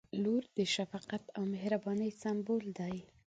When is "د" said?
0.57-0.59